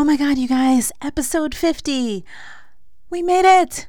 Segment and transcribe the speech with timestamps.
[0.00, 2.24] Oh my God, you guys, episode 50.
[3.10, 3.86] We made it.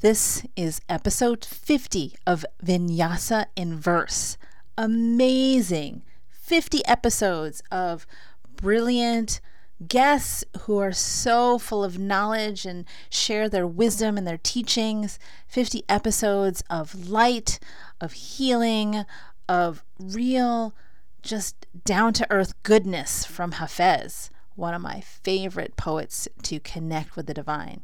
[0.00, 4.36] This is episode 50 of Vinyasa in Verse.
[4.76, 6.02] Amazing.
[6.32, 8.08] 50 episodes of
[8.56, 9.40] brilliant
[9.86, 15.20] guests who are so full of knowledge and share their wisdom and their teachings.
[15.46, 17.60] 50 episodes of light,
[18.00, 19.04] of healing,
[19.48, 20.74] of real,
[21.22, 27.26] just down to earth goodness from Hafez, one of my favorite poets to connect with
[27.26, 27.82] the divine.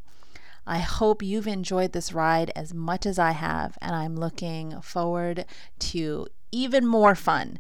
[0.67, 5.47] I hope you've enjoyed this ride as much as I have, and I'm looking forward
[5.81, 7.59] to even more fun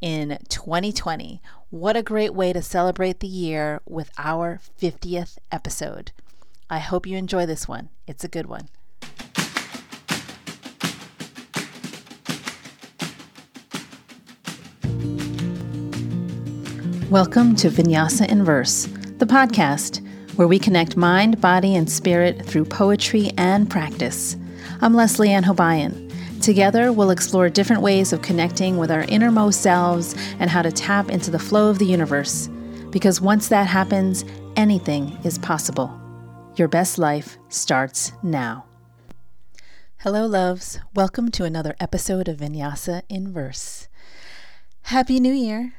[0.00, 1.40] in 2020.
[1.70, 6.12] What a great way to celebrate the year with our 50th episode.
[6.68, 7.88] I hope you enjoy this one.
[8.06, 8.68] It's a good one.
[17.10, 18.84] Welcome to Vinyasa in Verse,
[19.18, 20.00] the podcast
[20.36, 24.36] where we connect mind, body, and spirit through poetry and practice.
[24.80, 26.40] I'm Leslie Ann Hobayan.
[26.40, 31.10] Together, we'll explore different ways of connecting with our innermost selves and how to tap
[31.10, 32.48] into the flow of the universe.
[32.90, 36.00] Because once that happens, anything is possible.
[36.54, 38.66] Your best life starts now.
[39.96, 40.78] Hello, loves.
[40.94, 43.88] Welcome to another episode of Vinyasa in Verse.
[44.82, 45.74] Happy New Year!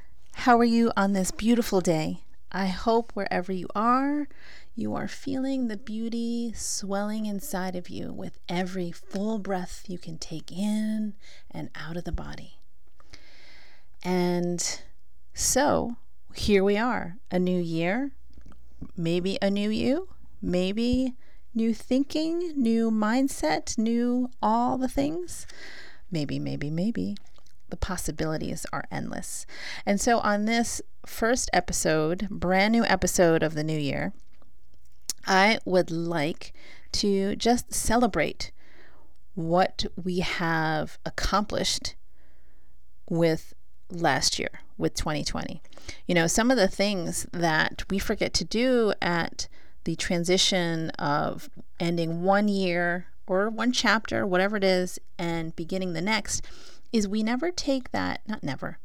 [0.45, 2.23] How are you on this beautiful day?
[2.51, 4.27] I hope wherever you are,
[4.73, 10.17] you are feeling the beauty swelling inside of you with every full breath you can
[10.17, 11.13] take in
[11.51, 12.53] and out of the body.
[14.03, 14.81] And
[15.35, 15.97] so
[16.33, 18.09] here we are, a new year,
[18.97, 20.09] maybe a new you,
[20.41, 21.13] maybe
[21.53, 25.45] new thinking, new mindset, new all the things.
[26.09, 27.15] Maybe, maybe, maybe.
[27.71, 29.45] The possibilities are endless.
[29.85, 34.13] And so, on this first episode, brand new episode of the new year,
[35.25, 36.53] I would like
[36.93, 38.51] to just celebrate
[39.35, 41.95] what we have accomplished
[43.09, 43.53] with
[43.89, 45.61] last year, with 2020.
[46.07, 49.47] You know, some of the things that we forget to do at
[49.83, 56.01] the transition of ending one year or one chapter, whatever it is, and beginning the
[56.01, 56.45] next,
[56.91, 58.79] is we never take that, not never,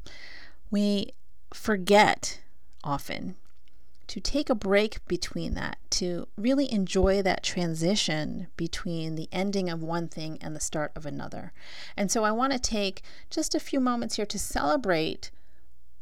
[0.71, 1.12] we
[1.53, 2.41] forget
[2.84, 3.37] often
[4.06, 9.83] to take a break between that, to really enjoy that transition between the ending of
[9.83, 11.53] one thing and the start of another.
[11.97, 15.31] And so I want to take just a few moments here to celebrate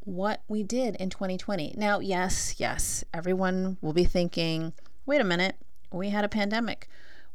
[0.01, 1.75] what we did in 2020.
[1.79, 4.75] Now, yes, yes, everyone will be thinking,
[5.07, 5.57] wait a minute,
[5.91, 6.89] we had a pandemic.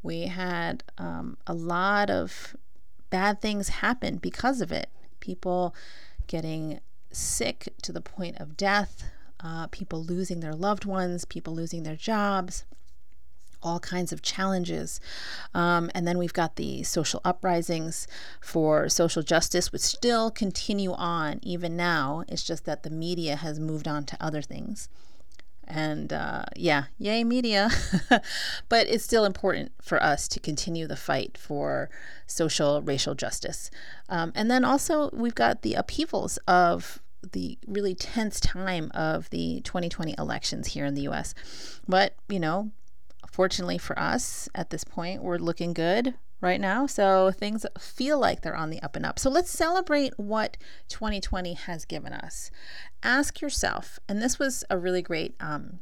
[0.04, 2.56] We had um, a lot of
[3.10, 4.90] bad things happen because of it.
[5.20, 5.76] People
[6.28, 6.80] getting
[7.12, 9.04] sick to the point of death,
[9.40, 12.66] uh, people losing their loved ones, people losing their jobs,
[13.62, 15.00] all kinds of challenges.
[15.54, 18.08] Um, and then we've got the social uprisings
[18.42, 22.24] for social justice, which still continue on even now.
[22.28, 24.90] It's just that the media has moved on to other things.
[25.70, 27.70] And uh, yeah, yay, media.
[28.70, 31.90] but it's still important for us to continue the fight for
[32.26, 33.70] social, racial justice.
[34.10, 37.00] Um, and then also, we've got the upheavals of
[37.32, 41.36] the really tense time of the 2020 elections here in the US.
[41.88, 42.72] But, you know,
[43.32, 46.86] fortunately for us at this point, we're looking good right now.
[46.86, 49.20] So things feel like they're on the up and up.
[49.20, 50.58] So let's celebrate what
[50.88, 52.52] 2020 has given us.
[53.04, 55.80] Ask yourself, and this was a really great um,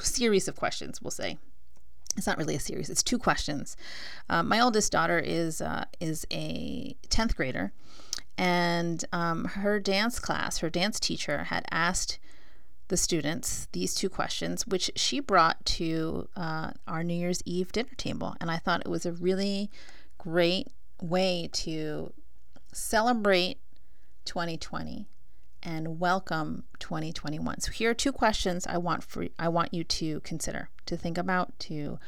[0.00, 1.38] series of questions, we'll say.
[2.16, 3.76] It's not really a series; it's two questions.
[4.28, 7.72] Um, my oldest daughter is uh, is a tenth grader,
[8.36, 12.18] and um, her dance class, her dance teacher, had asked
[12.90, 17.94] the students these two questions, which she brought to uh, our New Year's Eve dinner
[17.96, 18.34] table.
[18.40, 19.70] And I thought it was a really
[20.18, 20.66] great
[21.00, 22.12] way to
[22.72, 23.58] celebrate
[24.24, 25.06] 2020
[25.62, 27.60] and welcome 2021.
[27.60, 31.16] So here are two questions I want for I want you to consider, to think
[31.16, 32.00] about, to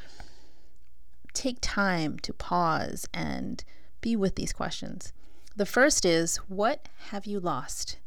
[1.33, 3.63] take time to pause and
[4.01, 5.13] be with these questions.
[5.55, 7.99] The first is what have you lost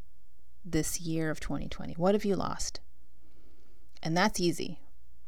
[0.66, 1.94] this year of 2020?
[1.94, 2.80] What have you lost?
[4.02, 4.80] And that's easy.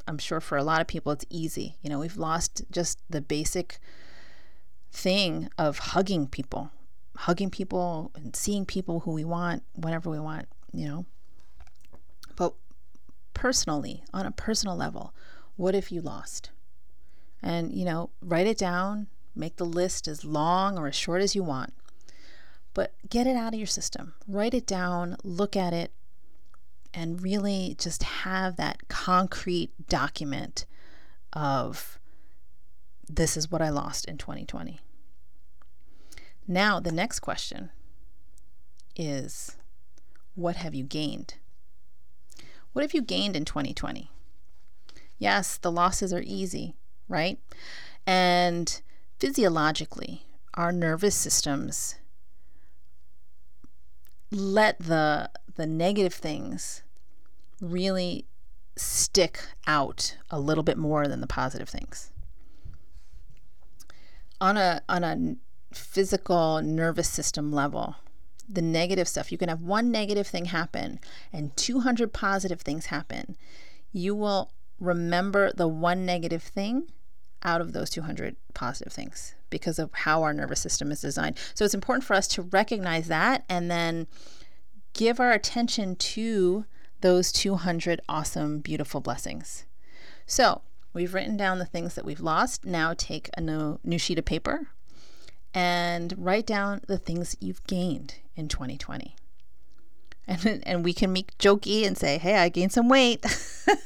[0.07, 1.77] I'm sure for a lot of people it's easy.
[1.83, 3.79] You know, we've lost just the basic
[4.91, 6.71] thing of hugging people,
[7.17, 11.07] hugging people and seeing people who we want, whenever we want, you know.
[12.37, 12.55] But
[13.35, 15.15] personally, on a personal level,
[15.57, 16.51] what have you lost?
[17.43, 19.07] And, you know, write it down,
[19.37, 21.73] make the list as long or as short as you want
[22.79, 24.15] but get it out of your system.
[24.29, 25.91] Write it down, look at it,
[26.95, 30.65] and really just have that concrete document
[31.33, 31.99] of
[33.09, 34.79] this is what I lost in 2020.
[36.47, 37.71] Now, the next question
[38.95, 39.57] is
[40.37, 41.35] what have you gained?
[42.75, 44.09] What have you gained in 2020?
[45.19, 46.77] Yes, the losses are easy,
[47.09, 47.41] right?
[48.07, 48.81] And
[49.19, 50.23] physiologically,
[50.55, 51.97] our nervous systems
[54.31, 56.83] let the the negative things
[57.61, 58.27] really
[58.77, 62.13] stick out a little bit more than the positive things.
[64.41, 65.37] On a on a
[65.75, 67.97] physical nervous system level,
[68.49, 71.01] the negative stuff, you can have one negative thing happen
[71.33, 73.37] and 200 positive things happen.
[73.93, 76.89] You will remember the one negative thing
[77.43, 81.37] out of those 200 positive things because of how our nervous system is designed.
[81.55, 84.07] So it's important for us to recognize that and then
[84.93, 86.65] give our attention to
[87.01, 89.65] those 200 awesome, beautiful blessings.
[90.27, 90.63] So
[90.93, 92.65] we've written down the things that we've lost.
[92.65, 94.69] Now take a new, sheet of paper
[95.55, 99.15] and write down the things you've gained in 2020.
[100.29, 103.25] And, and we can make jokey and say, hey, I gained some weight.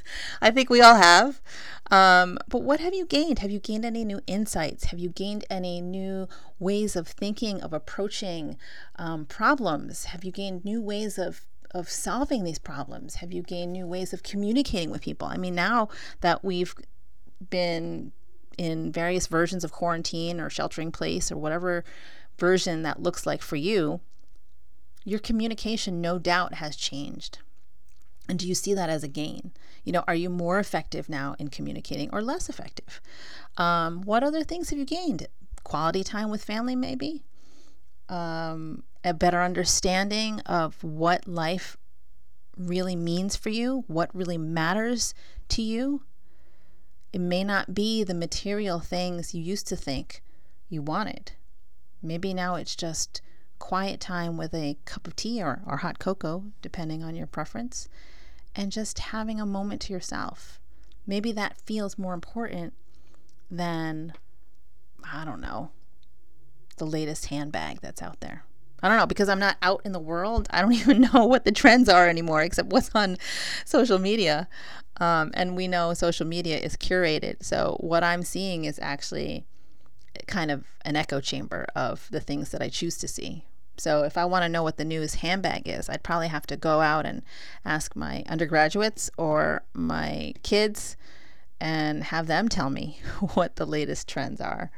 [0.42, 1.40] I think we all have.
[1.90, 3.38] Um, but what have you gained?
[3.40, 4.84] Have you gained any new insights?
[4.86, 6.28] Have you gained any new
[6.58, 8.56] ways of thinking, of approaching
[8.96, 10.04] um, problems?
[10.06, 13.16] Have you gained new ways of of solving these problems?
[13.16, 15.26] Have you gained new ways of communicating with people?
[15.28, 15.88] I mean, now
[16.20, 16.74] that we've
[17.50, 18.12] been
[18.58, 21.84] in various versions of quarantine or sheltering place or whatever
[22.38, 24.00] version that looks like for you,
[25.04, 27.38] your communication no doubt has changed.
[28.28, 29.52] And do you see that as a gain?
[29.84, 33.00] You know, are you more effective now in communicating or less effective?
[33.56, 35.26] Um, what other things have you gained?
[35.64, 37.24] Quality time with family, maybe?
[38.08, 41.76] Um, a better understanding of what life
[42.56, 45.14] really means for you, what really matters
[45.48, 46.02] to you.
[47.12, 50.22] It may not be the material things you used to think
[50.68, 51.32] you wanted.
[52.02, 53.20] Maybe now it's just
[53.62, 57.88] quiet time with a cup of tea or, or hot cocoa, depending on your preference,
[58.56, 60.58] and just having a moment to yourself.
[61.06, 62.74] Maybe that feels more important
[63.48, 64.14] than,
[65.04, 65.70] I don't know,
[66.78, 68.42] the latest handbag that's out there.
[68.82, 70.48] I don't know because I'm not out in the world.
[70.50, 73.16] I don't even know what the trends are anymore, except what's on
[73.64, 74.48] social media.
[75.00, 77.44] Um, and we know social media is curated.
[77.44, 79.46] So what I'm seeing is actually
[80.26, 83.44] kind of an echo chamber of the things that I choose to see.
[83.76, 86.56] So if I want to know what the newest handbag is, I'd probably have to
[86.56, 87.22] go out and
[87.64, 90.96] ask my undergraduates or my kids
[91.60, 93.00] and have them tell me
[93.34, 94.70] what the latest trends are.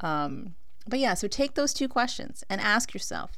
[0.00, 0.54] Um,
[0.86, 3.32] but yeah, so take those two questions and ask yourself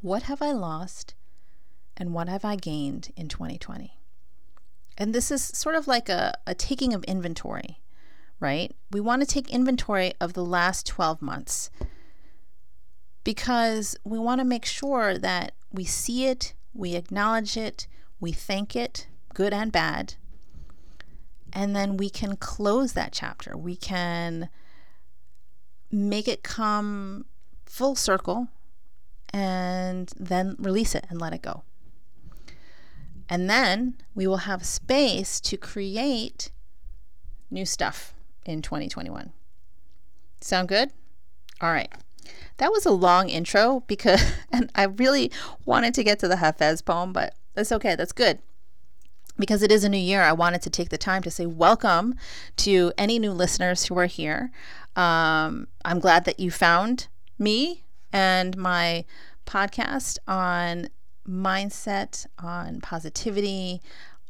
[0.00, 1.14] what have I lost
[1.96, 3.98] and what have I gained in 2020?
[4.96, 7.80] And this is sort of like a, a taking of inventory,
[8.38, 8.72] right?
[8.90, 11.70] We want to take inventory of the last 12 months
[13.24, 17.86] because we want to make sure that we see it, we acknowledge it,
[18.20, 20.14] we thank it, good and bad,
[21.52, 23.56] and then we can close that chapter.
[23.56, 24.48] We can
[25.90, 27.24] make it come
[27.64, 28.48] full circle
[29.32, 31.62] and then release it and let it go.
[33.28, 36.50] And then we will have space to create
[37.50, 38.14] new stuff
[38.46, 39.32] in 2021.
[40.40, 40.92] Sound good?
[41.60, 41.92] All right.
[42.58, 45.30] That was a long intro because, and I really
[45.64, 47.94] wanted to get to the Hafez poem, but that's okay.
[47.94, 48.38] That's good.
[49.38, 52.16] Because it is a new year, I wanted to take the time to say welcome
[52.56, 54.50] to any new listeners who are here.
[54.96, 57.06] Um, I'm glad that you found
[57.38, 59.04] me and my
[59.46, 60.88] podcast on
[61.28, 63.80] mindset, on positivity,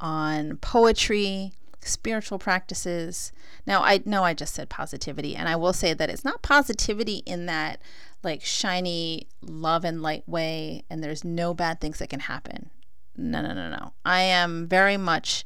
[0.00, 3.32] on poetry, spiritual practices.
[3.66, 7.22] Now, I know I just said positivity, and I will say that it's not positivity
[7.26, 7.80] in that
[8.22, 12.70] like shiny love and light way, and there's no bad things that can happen.
[13.16, 13.92] No, no, no, no.
[14.04, 15.44] I am very much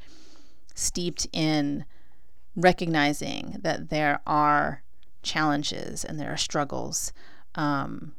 [0.75, 1.85] steeped in
[2.57, 4.83] recognizing that there are
[5.23, 7.13] challenges and there are struggles.
[7.55, 8.13] Um,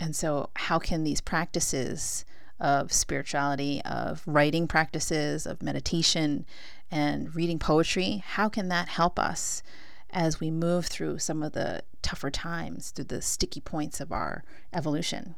[0.00, 2.24] and so, how can these practices
[2.60, 6.44] of spirituality, of writing practices, of meditation,
[6.90, 9.62] and reading poetry, how can that help us
[10.10, 14.42] as we move through some of the tougher times, through the sticky points of our
[14.72, 15.34] evolution?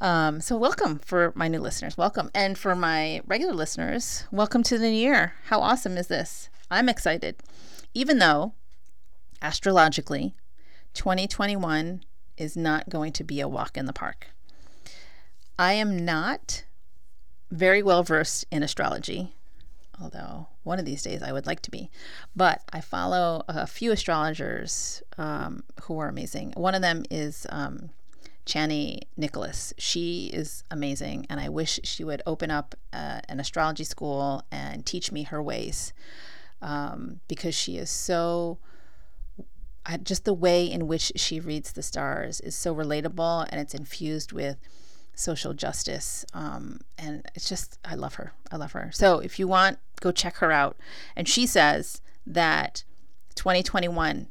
[0.00, 1.96] Um, so, welcome for my new listeners.
[1.96, 2.30] Welcome.
[2.34, 5.34] And for my regular listeners, welcome to the new year.
[5.44, 6.50] How awesome is this?
[6.70, 7.36] I'm excited.
[7.94, 8.54] Even though
[9.40, 10.34] astrologically,
[10.94, 12.02] 2021
[12.36, 14.28] is not going to be a walk in the park.
[15.58, 16.64] I am not
[17.50, 19.34] very well versed in astrology,
[20.00, 21.90] although one of these days I would like to be.
[22.34, 26.52] But I follow a few astrologers um, who are amazing.
[26.56, 27.90] One of them is um,
[28.46, 29.72] Chani Nicholas.
[29.78, 34.84] She is amazing, and I wish she would open up uh, an astrology school and
[34.84, 35.92] teach me her ways
[36.60, 38.58] um, because she is so.
[40.02, 44.32] Just the way in which she reads the stars is so relatable and it's infused
[44.32, 44.56] with
[45.14, 46.24] social justice.
[46.34, 48.32] Um, and it's just, I love her.
[48.50, 48.90] I love her.
[48.92, 50.76] So if you want, go check her out.
[51.16, 52.84] And she says that
[53.34, 54.28] 2021,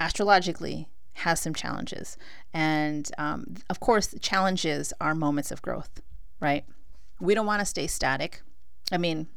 [0.00, 2.16] astrologically, has some challenges.
[2.52, 6.02] And um, of course, challenges are moments of growth,
[6.40, 6.64] right?
[7.20, 8.42] We don't want to stay static.
[8.92, 9.28] I mean,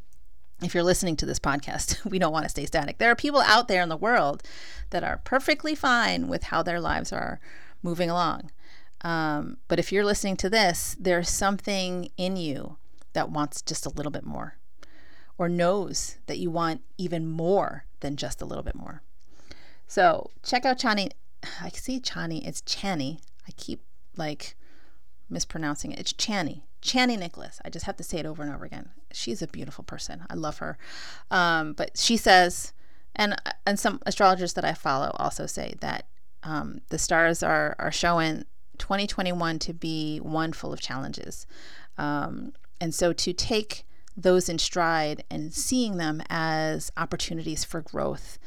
[0.61, 2.97] if you're listening to this podcast, we don't want to stay static.
[2.97, 4.43] There are people out there in the world
[4.89, 7.39] that are perfectly fine with how their lives are
[7.81, 8.51] moving along.
[9.01, 12.77] Um, but if you're listening to this, there's something in you
[13.13, 14.55] that wants just a little bit more
[15.37, 19.01] or knows that you want even more than just a little bit more.
[19.87, 21.11] So check out Chani.
[21.61, 22.45] I see Chani.
[22.45, 23.19] It's Chani.
[23.47, 23.81] I keep
[24.17, 24.55] like
[25.29, 25.99] mispronouncing it.
[25.99, 26.61] It's Chani.
[26.81, 27.59] Chani Nicholas.
[27.65, 28.89] I just have to say it over and over again.
[29.11, 30.25] She's a beautiful person.
[30.29, 30.77] I love her.
[31.31, 32.73] Um, but she says,
[33.15, 36.05] and and some astrologers that I follow also say that
[36.43, 38.45] um, the stars are are showing
[38.79, 41.45] 2021 to be one full of challenges.
[41.97, 48.37] Um, and so to take those in stride and seeing them as opportunities for growth,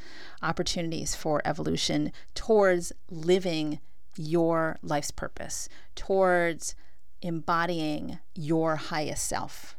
[0.43, 3.81] opportunities for evolution towards living
[4.17, 6.75] your life's purpose, towards
[7.23, 9.77] embodying your highest self,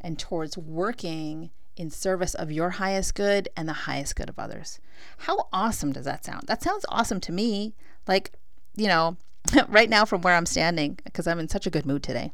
[0.00, 4.78] and towards working in service of your highest good and the highest good of others.
[5.18, 6.46] How awesome does that sound?
[6.46, 7.74] That sounds awesome to me.
[8.06, 8.32] Like,
[8.76, 9.16] you know,
[9.68, 12.30] right now from where I'm standing, because I'm in such a good mood today,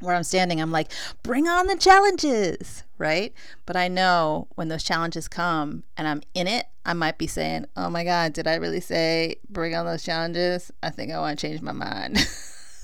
[0.00, 0.92] where I'm standing, I'm like,
[1.22, 3.32] bring on the challenges, right?
[3.66, 7.66] But I know when those challenges come and I'm in it, I might be saying,
[7.76, 10.70] oh my God, did I really say bring on those challenges?
[10.82, 12.18] I think I want to change my mind.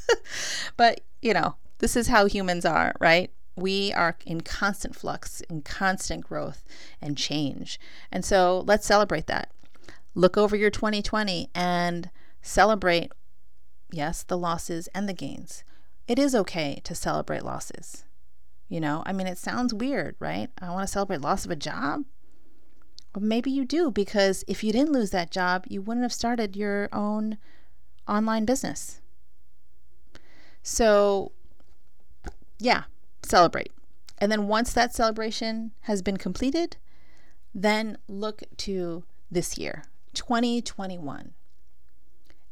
[0.76, 3.30] but, you know, this is how humans are, right?
[3.56, 6.64] We are in constant flux, in constant growth
[7.00, 7.78] and change.
[8.10, 9.50] And so let's celebrate that.
[10.14, 12.10] Look over your 2020 and
[12.42, 13.12] celebrate
[13.94, 15.64] yes, the losses and the gains.
[16.06, 18.04] It is okay to celebrate losses.
[18.68, 20.48] You know, I mean, it sounds weird, right?
[20.60, 22.04] I want to celebrate loss of a job.
[23.14, 26.56] Well, maybe you do because if you didn't lose that job, you wouldn't have started
[26.56, 27.38] your own
[28.08, 29.00] online business.
[30.62, 31.32] So,
[32.58, 32.84] yeah,
[33.22, 33.70] celebrate.
[34.18, 36.76] And then once that celebration has been completed,
[37.54, 39.84] then look to this year,
[40.14, 41.34] 2021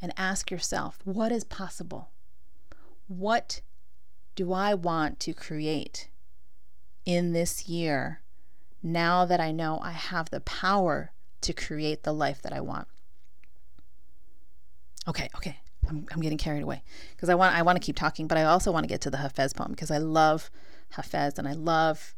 [0.02, 2.11] and ask yourself what is possible?
[3.06, 3.61] What
[4.35, 6.09] do I want to create
[7.06, 8.21] in this year
[8.82, 12.88] now that I know I have the power to create the life that I want?
[15.06, 15.59] Okay, okay.
[15.88, 16.82] I'm, I'm getting carried away
[17.14, 19.11] because I want I want to keep talking, but I also want to get to
[19.11, 20.50] the Hafez poem because I love
[20.94, 22.14] Hafez and I love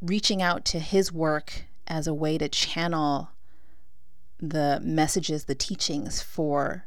[0.00, 3.30] reaching out to his work as a way to channel
[4.40, 6.86] the messages, the teachings for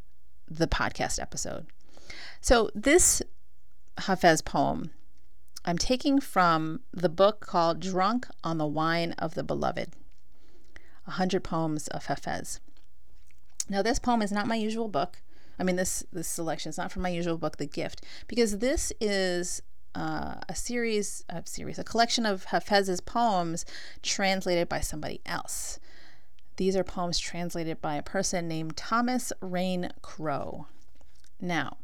[0.50, 1.68] the podcast episode.
[2.42, 3.22] So, this
[3.98, 4.92] Hafez poem
[5.66, 9.94] I'm taking from the book called Drunk on the Wine of the Beloved
[11.06, 12.60] 100 Poems of Hafez.
[13.70, 15.22] Now, this poem is not my usual book.
[15.58, 18.92] I mean, this, this selection is not from my usual book, The Gift, because this
[19.00, 19.62] is
[19.96, 23.66] uh, a series, a series, a collection of Hafez's poems
[24.02, 25.80] translated by somebody else.
[26.58, 30.68] These are poems translated by a person named Thomas Rain Crowe.
[31.42, 31.78] Now,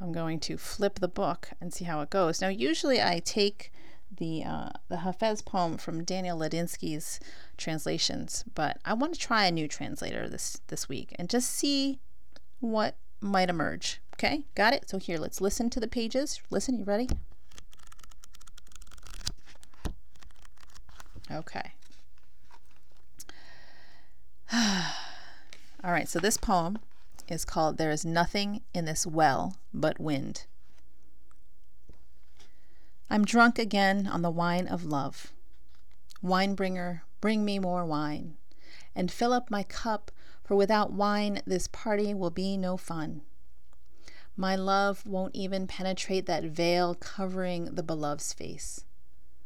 [0.00, 2.40] I'm going to flip the book and see how it goes.
[2.40, 3.72] Now, usually I take
[4.16, 7.20] the uh, the Hafez poem from Daniel Ladinsky's
[7.56, 12.00] translations, but I want to try a new translator this this week and just see
[12.60, 14.00] what might emerge.
[14.14, 14.88] Okay, got it.
[14.88, 16.40] So here, let's listen to the pages.
[16.50, 17.08] Listen, you ready?
[21.30, 21.72] Okay.
[24.52, 26.80] All right, so this poem
[27.28, 30.46] is called There is Nothing in This Well But Wind.
[33.08, 35.32] I'm drunk again on the wine of love.
[36.20, 38.38] Wine bringer, bring me more wine,
[38.92, 40.10] and fill up my cup,
[40.42, 43.22] for without wine this party will be no fun.
[44.36, 48.84] My love won't even penetrate that veil covering the beloved's face.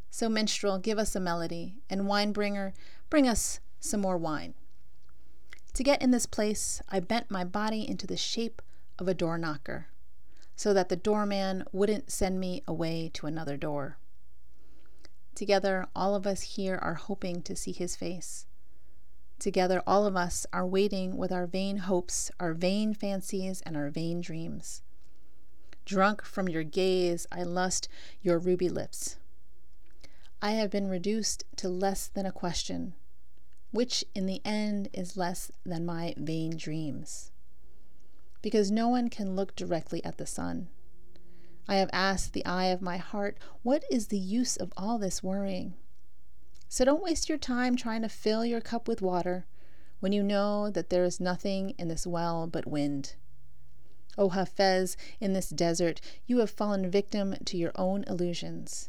[0.08, 2.72] So, minstrel, give us a melody, and wine bringer,
[3.10, 4.54] bring us some more wine.
[5.74, 8.62] To get in this place, I bent my body into the shape
[8.98, 9.88] of a door knocker.
[10.56, 13.98] so that the doorman wouldn't send me away to another door.
[15.34, 18.46] Together, all of us here are hoping to see his face.
[19.40, 23.90] Together, all of us are waiting with our vain hopes, our vain fancies, and our
[23.90, 24.82] vain dreams.
[25.84, 27.88] Drunk from your gaze, I lust
[28.22, 29.16] your ruby lips.
[30.40, 32.94] I have been reduced to less than a question,
[33.74, 37.32] which in the end is less than my vain dreams.
[38.40, 40.68] Because no one can look directly at the sun.
[41.66, 45.24] I have asked the eye of my heart, What is the use of all this
[45.24, 45.74] worrying?
[46.68, 49.44] So don't waste your time trying to fill your cup with water
[49.98, 53.16] when you know that there is nothing in this well but wind.
[54.16, 58.88] O Hafez, in this desert, you have fallen victim to your own illusions.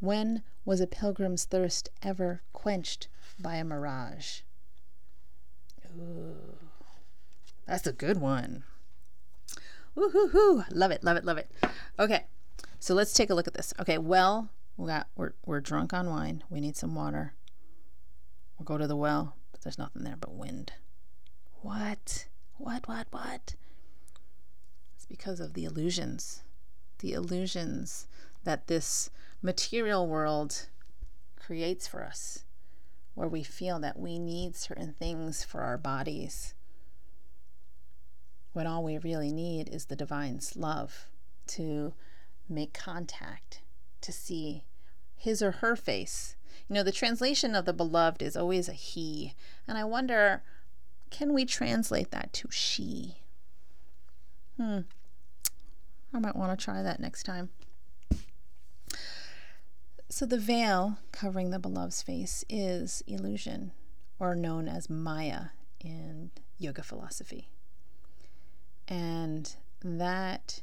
[0.00, 3.08] When was a pilgrim's thirst ever quenched
[3.38, 4.40] by a mirage?
[5.98, 6.58] Ooh,
[7.66, 8.64] that's a good one.
[9.96, 10.64] Woohoo!
[10.70, 11.50] Love it, love it, love it.
[11.98, 12.26] Okay,
[12.78, 13.72] so let's take a look at this.
[13.80, 16.44] Okay, well, we got we're we're drunk on wine.
[16.50, 17.34] We need some water.
[18.58, 20.72] We'll go to the well, but there's nothing there but wind.
[21.62, 22.26] What?
[22.58, 22.86] What?
[22.88, 23.06] What?
[23.10, 23.54] What?
[24.94, 26.42] It's because of the illusions,
[26.98, 28.06] the illusions
[28.44, 29.10] that this
[29.42, 30.68] material world
[31.38, 32.44] creates for us,
[33.16, 36.54] where we feel that we need certain things for our bodies,
[38.52, 41.06] when all we really need is the divine's love
[41.46, 41.94] to
[42.46, 43.62] make contact,
[44.02, 44.64] to see
[45.16, 46.36] his or her face.
[46.68, 49.34] You know, the translation of the beloved is always a he,
[49.66, 50.42] and I wonder
[51.08, 53.16] can we translate that to she?
[54.58, 54.80] Hmm.
[56.12, 57.48] I might want to try that next time.
[60.08, 63.72] So, the veil covering the beloved's face is illusion,
[64.20, 65.46] or known as Maya
[65.80, 67.48] in yoga philosophy.
[68.86, 70.62] And that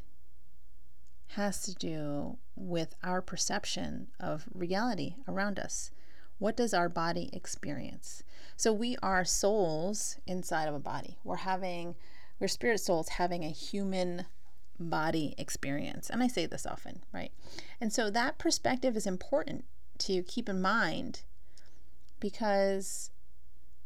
[1.30, 5.92] has to do with our perception of reality around us.
[6.40, 8.24] What does our body experience?
[8.56, 11.18] So, we are souls inside of a body.
[11.26, 11.96] We're having,
[12.40, 14.26] we're spirit souls having a human
[14.90, 16.10] body experience.
[16.10, 17.32] And I say this often, right?
[17.80, 19.66] And so that perspective is important
[20.00, 21.22] to keep in mind
[22.20, 23.12] because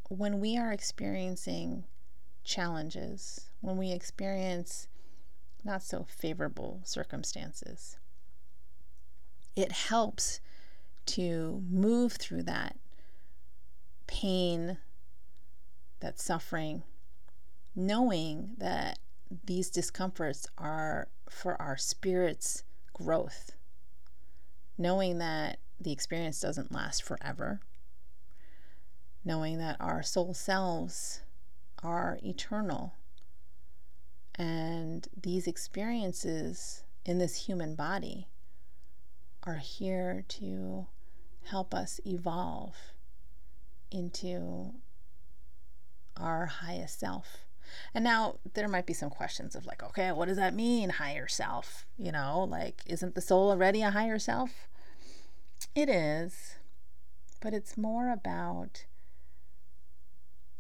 [0.09, 1.83] when we are experiencing
[2.43, 4.87] challenges, when we experience
[5.63, 7.97] not so favorable circumstances,
[9.55, 10.39] it helps
[11.07, 12.77] to move through that
[14.05, 14.77] pain,
[15.99, 16.83] that suffering,
[17.75, 18.99] knowing that
[19.45, 22.63] these discomforts are for our spirit's
[22.93, 23.51] growth,
[24.77, 27.59] knowing that the experience doesn't last forever,
[29.23, 31.21] knowing that our soul selves
[31.83, 32.93] are eternal.
[34.35, 38.27] And these experiences in this human body
[39.43, 40.87] are here to
[41.45, 42.75] help us evolve
[43.91, 44.73] into
[46.17, 47.46] our highest self.
[47.93, 51.27] And now there might be some questions of like, okay, what does that mean, higher
[51.27, 51.85] self?
[51.97, 54.67] You know, like, isn't the soul already a higher self?
[55.75, 56.55] It is,
[57.41, 58.85] but it's more about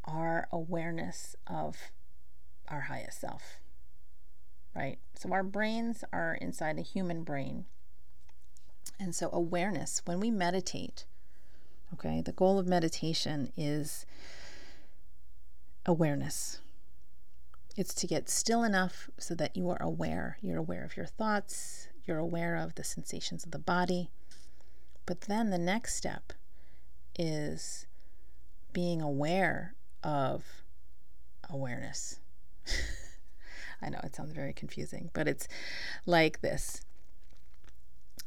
[0.05, 1.91] our awareness of
[2.67, 3.59] our highest self,
[4.75, 4.99] right?
[5.15, 7.65] So our brains are inside a human brain.
[8.99, 11.05] And so, awareness, when we meditate,
[11.93, 14.05] okay, the goal of meditation is
[15.85, 16.61] awareness
[17.77, 20.39] it's to get still enough so that you are aware.
[20.41, 24.09] You're aware of your thoughts, you're aware of the sensations of the body.
[25.05, 26.33] But then the next step
[27.17, 27.85] is
[28.73, 30.43] being aware of
[31.49, 32.19] awareness.
[33.81, 35.47] I know it sounds very confusing, but it's
[36.07, 36.81] like this.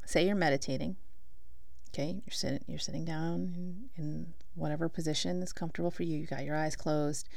[0.07, 0.97] Say you're meditating.
[1.89, 6.19] Okay, you're sitting you're sitting down in, in whatever position is comfortable for you.
[6.19, 7.29] You got your eyes closed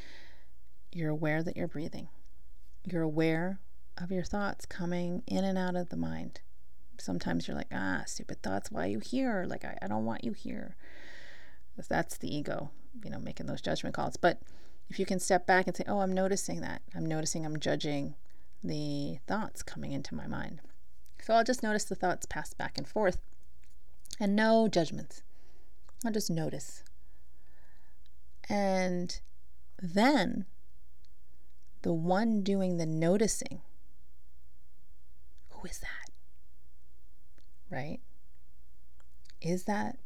[0.96, 2.08] you're aware that you're breathing.
[2.84, 3.60] You're aware
[3.98, 6.42] of your thoughts coming in and out of the mind.
[7.00, 9.46] Sometimes you're like, ah, stupid thoughts, why are you here?
[9.48, 10.76] Like, I, I don't want you here.
[11.90, 12.72] That's the ego,
[13.04, 14.16] you know, making those judgment calls.
[14.16, 14.40] But
[14.90, 16.82] if you can step back and say, oh, I'm noticing that.
[16.96, 18.16] I'm noticing I'm judging
[18.64, 20.62] the thoughts coming into my mind.
[21.22, 23.20] So I'll just notice the thoughts pass back and forth
[24.20, 25.24] and no judgments.
[26.06, 26.84] I'll just notice.
[28.50, 29.20] And
[29.82, 30.46] then
[31.84, 33.62] the one doing the noticing,
[35.50, 36.12] who is that?
[37.70, 38.00] Right?
[39.42, 39.98] Is that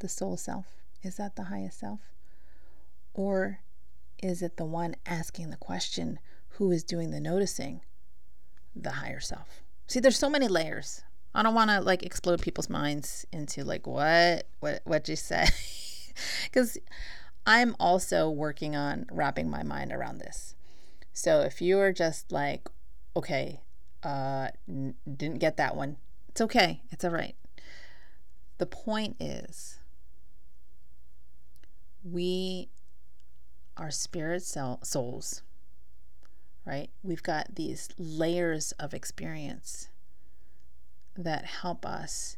[0.00, 0.66] the soul self?
[1.02, 2.00] Is that the highest self?
[3.14, 3.60] Or
[4.22, 6.18] is it the one asking the question,
[6.50, 7.80] who is doing the noticing?
[8.74, 9.62] the higher self.
[9.86, 11.02] See, there's so many layers.
[11.34, 15.46] I don't want to like explode people's minds into like what what what you say
[16.44, 16.78] because
[17.44, 20.54] I'm also working on wrapping my mind around this.
[21.14, 22.68] So if you are just like,
[23.16, 23.60] okay,
[24.02, 25.96] uh, n- didn't get that one,
[26.28, 26.82] it's okay.
[26.90, 27.36] It's all right.
[28.58, 29.78] The point is,
[32.04, 32.68] we
[33.76, 35.42] are spirit souls,
[36.66, 36.90] right?
[37.02, 39.88] We've got these layers of experience
[41.16, 42.36] that help us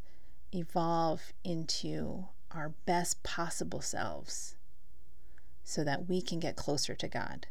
[0.53, 4.57] evolve into our best possible selves
[5.65, 7.47] so that we can get closer to God,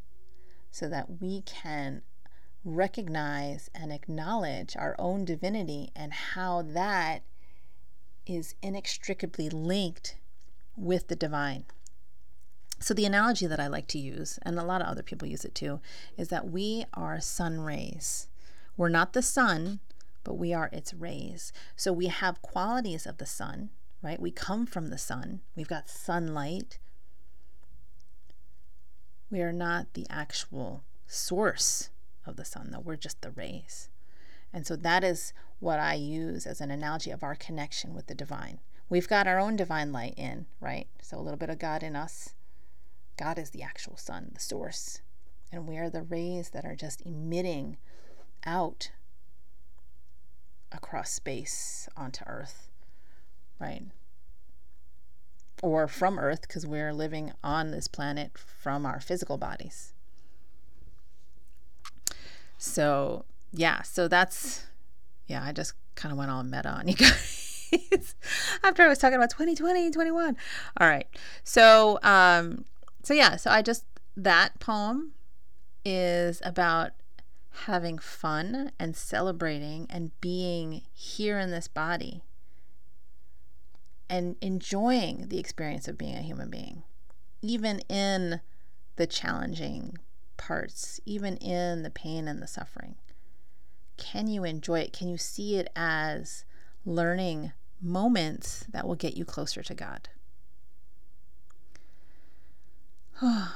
[0.75, 2.01] so that we can
[2.65, 7.23] recognize and acknowledge our own divinity and how that
[8.25, 10.17] is inextricably linked
[10.75, 11.63] with the divine.
[12.81, 15.45] So, the analogy that I like to use, and a lot of other people use
[15.45, 15.79] it too,
[16.17, 18.27] is that we are sun rays.
[18.75, 19.79] We're not the sun,
[20.25, 21.53] but we are its rays.
[21.77, 23.69] So, we have qualities of the sun,
[24.01, 24.19] right?
[24.19, 26.79] We come from the sun, we've got sunlight.
[29.29, 31.89] We are not the actual source
[32.25, 32.79] of the sun, though.
[32.79, 33.89] We're just the rays.
[34.53, 38.15] And so that is what I use as an analogy of our connection with the
[38.15, 38.59] divine.
[38.89, 40.87] We've got our own divine light in, right?
[41.01, 42.35] So a little bit of God in us.
[43.17, 45.01] God is the actual sun, the source.
[45.51, 47.77] And we are the rays that are just emitting
[48.45, 48.91] out
[50.71, 52.69] across space onto earth,
[53.59, 53.83] right?
[55.65, 59.93] Or from earth, because we're living on this planet from our physical bodies.
[62.59, 64.67] So, yeah, so that's,
[65.25, 68.13] yeah, I just kind of went all meta on you guys
[68.63, 70.37] after I was talking about 2020 21.
[70.79, 71.07] All right.
[71.43, 72.65] So, um,
[73.01, 75.13] so yeah, so I just, that poem
[75.83, 76.91] is about
[77.65, 82.21] having fun and celebrating and being here in this body
[84.09, 86.83] and enjoying the experience of being a human being,
[87.41, 88.41] even in
[88.95, 89.97] the challenging
[90.37, 92.95] parts, even in the pain and the suffering?
[93.97, 94.93] Can you enjoy it?
[94.93, 96.45] Can you see it as
[96.85, 100.09] learning moments that will get you closer to God?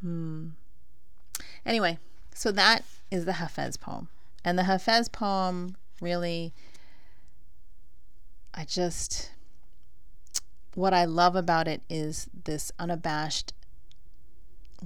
[0.00, 0.48] hmm.
[1.66, 1.98] Anyway,
[2.34, 4.08] so that is the Hafez poem.
[4.44, 6.54] And the Hafez poem really,
[8.54, 9.32] I just,
[10.74, 13.52] what I love about it is this unabashed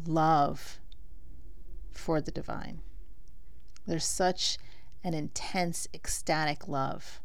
[0.06, 0.80] love
[1.92, 2.80] for the divine.
[3.86, 4.58] There's such
[5.02, 7.20] an intense, ecstatic love.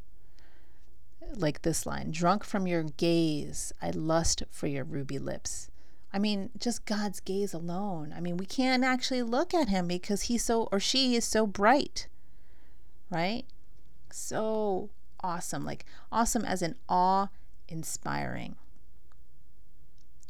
[1.35, 5.69] Like this line Drunk from your gaze, I lust for your ruby lips.
[6.11, 8.13] I mean, just God's gaze alone.
[8.15, 11.45] I mean, we can't actually look at him because he's so, or she is so
[11.45, 12.07] bright,
[13.11, 13.45] right?
[14.11, 14.89] So
[15.21, 15.63] awesome.
[15.63, 17.27] Like, awesome as in awe
[17.69, 18.55] inspiring.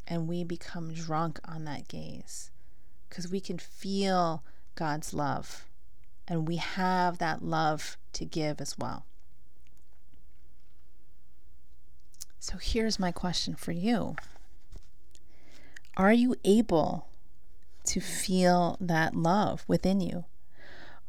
[0.08, 2.52] And we become drunk on that gaze
[3.08, 4.43] because we can feel
[4.75, 5.65] God's love
[6.28, 9.06] and we have that love to give as well.
[12.39, 14.15] So here's my question for you
[15.97, 17.08] Are you able
[17.86, 20.25] to feel that love within you?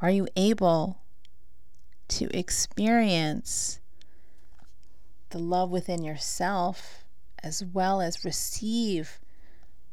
[0.01, 0.99] Are you able
[2.09, 3.80] to experience
[5.31, 7.05] the love within yourself
[7.43, 9.19] as well as receive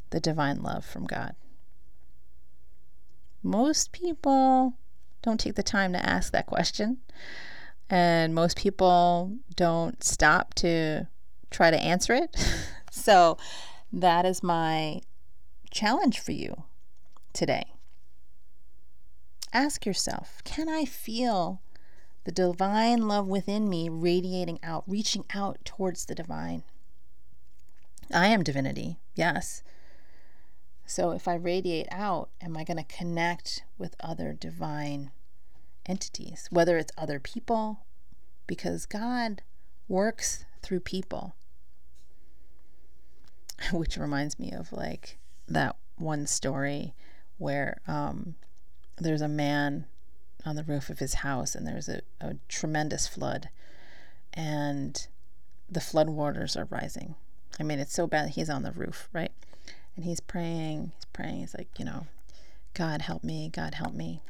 [0.09, 1.35] the divine love from God?
[3.47, 4.73] most people
[5.21, 6.97] don't take the time to ask that question.
[7.89, 11.07] And most people don't stop to
[11.49, 12.35] try to answer it.
[12.91, 13.37] so
[13.91, 15.01] that is my
[15.71, 16.63] challenge for you
[17.33, 17.65] today.
[19.53, 21.61] Ask yourself can I feel
[22.27, 26.61] the divine love within me radiating out, reaching out towards the divine?
[28.13, 29.63] I am divinity, yes.
[30.85, 35.11] So if I radiate out, am I going to connect with other divine
[35.85, 37.85] entities, whether it's other people?
[38.45, 39.41] Because God
[39.87, 41.33] works through people.
[43.71, 46.93] Which reminds me of like that one story
[47.37, 48.35] where um,
[48.97, 49.85] there's a man
[50.47, 53.49] on the roof of his house and there's a, a tremendous flood
[54.33, 55.07] and
[55.69, 57.15] the flood waters are rising.
[57.59, 59.31] I mean, it's so bad he's on the roof, right?
[59.97, 60.93] and he's praying.
[60.95, 61.39] He's praying.
[61.39, 62.07] He's like, you know,
[62.73, 64.21] God help me, God help me.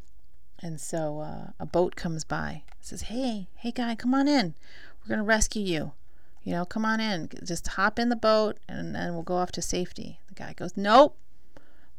[0.59, 2.63] And so uh, a boat comes by.
[2.81, 4.55] Says, "Hey, hey, guy, come on in.
[4.99, 5.91] We're gonna rescue you.
[6.43, 7.29] You know, come on in.
[7.43, 10.75] Just hop in the boat, and then we'll go off to safety." The guy goes,
[10.75, 11.15] "Nope.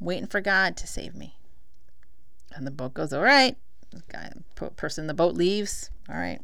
[0.00, 1.36] I'm waiting for God to save me."
[2.52, 3.56] And the boat goes, "All right,
[4.10, 4.30] guy
[4.76, 5.90] person in the boat leaves.
[6.08, 6.40] All right.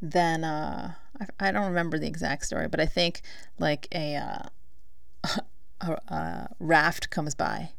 [0.00, 3.22] Then uh, I, I don't remember the exact story, but I think
[3.58, 5.38] like a, uh,
[5.80, 7.70] a, a raft comes by,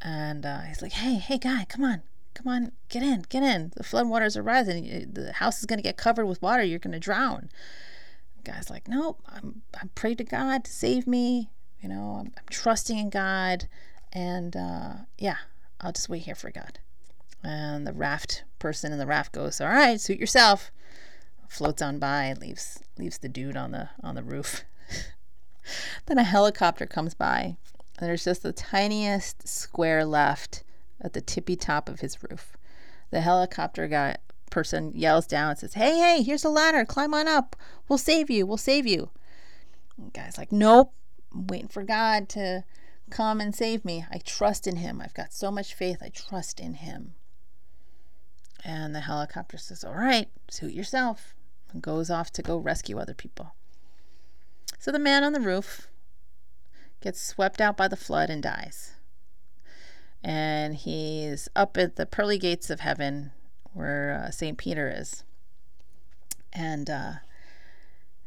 [0.00, 2.02] and uh, he's like, "Hey, hey, guy, come on,
[2.34, 3.72] come on, get in, get in.
[3.76, 5.10] The floodwaters are rising.
[5.12, 6.62] The house is gonna get covered with water.
[6.62, 7.50] You're gonna drown."
[8.36, 11.50] The guy's like, "Nope, I'm I prayed to God to save me.
[11.80, 13.68] You know, I'm, I'm trusting in God,
[14.12, 15.38] and uh, yeah,
[15.80, 16.78] I'll just wait here for God."
[17.44, 20.72] And the raft person in the raft goes, "All right, suit yourself."
[21.46, 24.64] Floats on by and leaves leaves the dude on the on the roof.
[26.06, 27.58] then a helicopter comes by,
[27.98, 30.64] and there's just the tiniest square left
[31.02, 32.56] at the tippy top of his roof.
[33.10, 34.16] The helicopter guy
[34.50, 36.86] person yells down and says, "Hey, hey, here's a ladder.
[36.86, 37.56] Climb on up.
[37.88, 38.46] We'll save you.
[38.46, 39.10] We'll save you."
[40.14, 40.94] Guy's like, "Nope.
[41.30, 42.64] I'm waiting for God to
[43.10, 44.06] come and save me.
[44.10, 45.02] I trust in him.
[45.02, 45.98] I've got so much faith.
[46.00, 47.16] I trust in him."
[48.64, 51.34] And the helicopter says, All right, suit yourself,
[51.72, 53.54] and goes off to go rescue other people.
[54.78, 55.88] So the man on the roof
[57.00, 58.94] gets swept out by the flood and dies.
[60.22, 63.32] And he's up at the pearly gates of heaven
[63.74, 64.56] where uh, St.
[64.56, 65.24] Peter is.
[66.52, 67.12] And uh,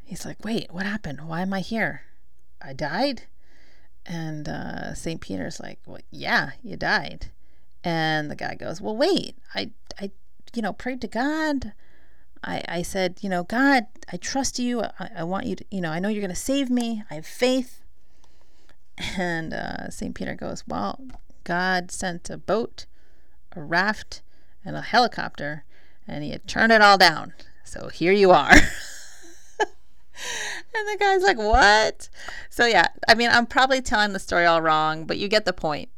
[0.04, 1.28] he's like, Wait, what happened?
[1.28, 2.04] Why am I here?
[2.62, 3.24] I died?
[4.06, 5.20] And uh, St.
[5.20, 7.32] Peter's like, Well, yeah, you died.
[7.84, 10.12] And the guy goes, Well, wait, I, I
[10.54, 11.74] you know, prayed to God.
[12.44, 14.82] I, I said, you know, God, I trust you.
[15.00, 17.04] I, I want you to, you know, I know you're going to save me.
[17.10, 17.82] I have faith.
[19.18, 20.16] And uh, St.
[20.16, 21.00] Peter goes, well,
[21.44, 22.86] God sent a boat,
[23.56, 24.22] a raft,
[24.66, 25.64] and a helicopter,
[26.08, 27.34] and he had turned it all down.
[27.64, 28.52] So here you are.
[29.60, 32.10] and the guy's like, what?
[32.50, 35.54] So, yeah, I mean, I'm probably telling the story all wrong, but you get the
[35.54, 35.90] point.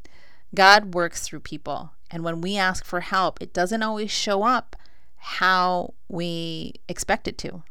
[0.54, 1.92] God works through people.
[2.12, 4.76] And when we ask for help, it doesn't always show up
[5.18, 7.64] how we expect it to,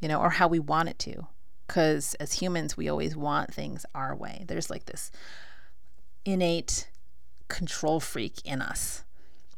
[0.00, 1.26] you know, or how we want it to.
[1.66, 4.44] Because as humans, we always want things our way.
[4.46, 5.10] There's like this
[6.24, 6.88] innate
[7.48, 9.04] control freak in us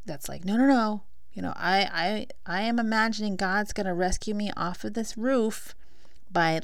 [0.04, 1.02] that's like, no, no, no.
[1.32, 5.18] You know, I, I, I am imagining God's going to rescue me off of this
[5.18, 5.74] roof
[6.32, 6.60] by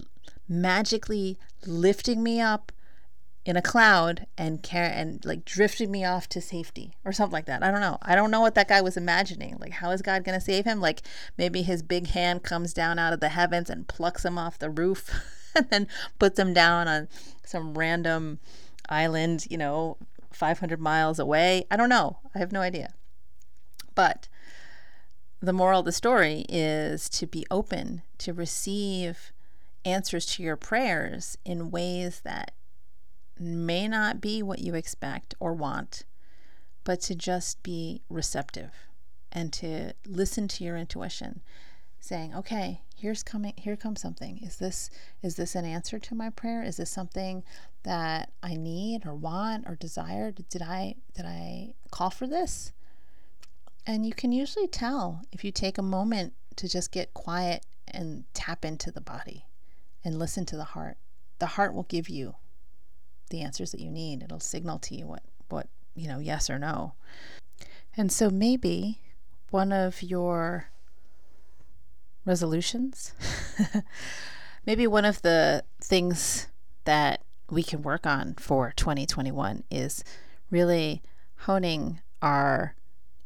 [0.49, 2.73] magically lifting me up
[3.45, 7.47] in a cloud and care and like drifting me off to safety or something like
[7.47, 7.63] that.
[7.63, 7.99] I don't know.
[8.03, 9.57] I don't know what that guy was imagining.
[9.59, 10.81] Like, how is God going to save him?
[10.81, 11.03] Like,
[11.37, 14.71] maybe his big hand comes down out of the heavens and plucks him off the
[14.71, 15.11] roof
[15.57, 17.09] and then puts him down on
[17.45, 18.39] some random
[18.89, 19.97] island, you know,
[20.31, 21.65] 500 miles away.
[21.71, 22.19] I don't know.
[22.35, 22.95] I have no idea.
[23.95, 24.29] But
[25.41, 29.33] the moral of the story is to be open to receive
[29.85, 32.53] answers to your prayers in ways that
[33.43, 36.05] may not be what you expect or want,
[36.85, 38.73] but to just be receptive
[39.31, 41.41] and to listen to your intuition
[42.01, 44.39] saying okay here's coming here comes something.
[44.39, 44.89] Is this
[45.23, 46.63] is this an answer to my prayer?
[46.63, 47.43] Is this something
[47.83, 50.31] that i need or want or desire?
[50.31, 52.73] Did i did i call for this?
[53.85, 58.23] And you can usually tell if you take a moment to just get quiet and
[58.35, 59.47] tap into the body
[60.05, 60.97] and listen to the heart.
[61.41, 62.37] The heart will give you
[63.33, 64.23] the answers that you need.
[64.23, 65.67] It'll signal to you what, what,
[65.97, 66.93] you know, yes or no.
[67.97, 69.01] And so maybe
[69.51, 70.69] one of your
[72.25, 73.13] resolutions,
[74.67, 76.47] maybe one of the things
[76.85, 80.05] that we can work on for 2021 is
[80.51, 81.03] really
[81.41, 82.75] honing our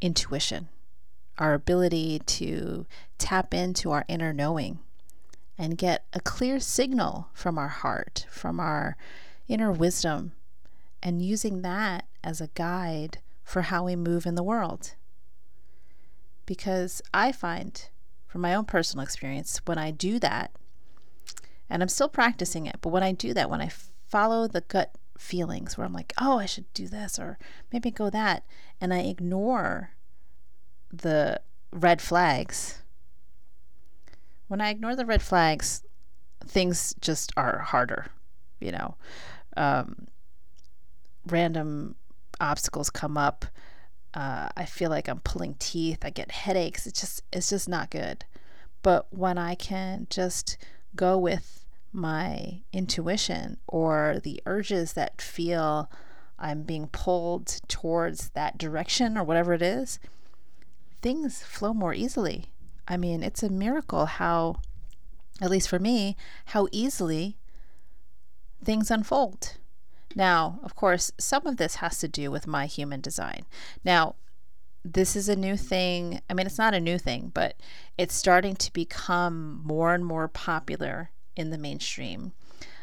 [0.00, 0.68] intuition,
[1.38, 2.86] our ability to
[3.18, 4.78] tap into our inner knowing
[5.58, 8.96] and get a clear signal from our heart, from our
[9.48, 10.32] inner wisdom
[11.02, 14.94] and using that as a guide for how we move in the world.
[16.46, 17.88] Because I find,
[18.26, 20.52] from my own personal experience, when I do that,
[21.68, 23.70] and I'm still practicing it, but when I do that, when I
[24.08, 27.38] follow the gut feelings where I'm like, oh, I should do this or
[27.72, 28.44] maybe go that,
[28.80, 29.90] and I ignore
[30.92, 31.40] the
[31.72, 32.82] red flags,
[34.48, 35.82] when I ignore the red flags,
[36.44, 38.06] things just are harder,
[38.60, 38.96] you know
[39.56, 40.08] um,
[41.26, 41.96] random
[42.40, 43.46] obstacles come up.
[44.14, 45.98] Uh, I feel like I'm pulling teeth.
[46.02, 46.86] I get headaches.
[46.86, 48.24] It's just it's just not good.
[48.82, 50.56] But when I can just
[50.94, 55.90] go with my intuition or the urges that feel
[56.38, 59.98] I'm being pulled towards that direction or whatever it is,
[61.00, 62.46] things flow more easily.
[62.86, 64.56] I mean, it's a miracle how,
[65.40, 66.16] at least for me,
[66.46, 67.36] how easily
[68.66, 69.54] things unfold.
[70.14, 73.46] Now, of course, some of this has to do with my human design.
[73.84, 74.16] Now,
[74.84, 76.20] this is a new thing.
[76.28, 77.56] I mean, it's not a new thing, but
[77.96, 82.32] it's starting to become more and more popular in the mainstream.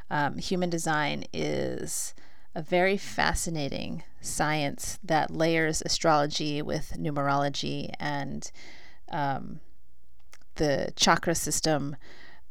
[0.10, 2.13] Um, human design is
[2.56, 8.52] a very fascinating science that layers astrology with numerology and
[9.10, 9.60] um,
[10.56, 11.96] the chakra system.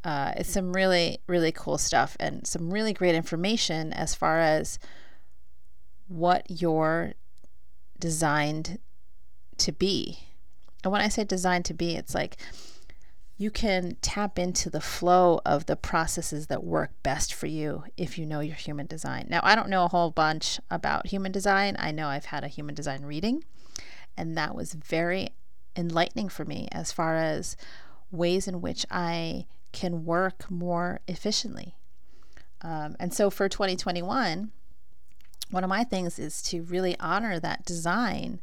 [0.05, 4.79] Uh, it's some really, really cool stuff and some really great information as far as
[6.09, 7.15] what you're
[7.99, 8.79] designed
[9.59, 10.19] to be.
[10.83, 12.37] And when I say designed to be, it's like
[13.39, 18.19] you can tap into the flow of the processes that work best for you if
[18.19, 19.27] you know your human design.
[19.29, 21.77] Now, I don't know a whole bunch about human design.
[21.79, 23.45] I know I've had a human design reading,
[24.17, 25.31] and that was very
[25.75, 27.57] enlightening for me as far as
[28.11, 31.75] ways in which I can work more efficiently.
[32.61, 34.53] Um, and so for 2021,
[35.51, 38.41] one of my things is to really honor that design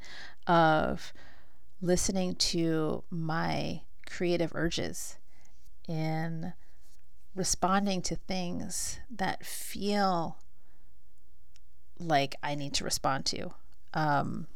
[0.47, 1.13] of
[1.81, 5.17] listening to my creative urges
[5.87, 6.53] in
[7.35, 10.37] responding to things that feel
[11.99, 13.53] like I need to respond to.
[13.93, 14.47] Um,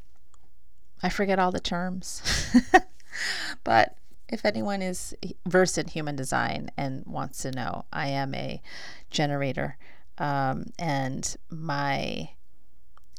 [1.01, 2.21] I forget all the terms,
[3.63, 3.97] but
[4.33, 5.13] if anyone is
[5.45, 8.61] versed in human design and wants to know, I am a
[9.11, 9.77] generator,
[10.17, 12.31] um, and my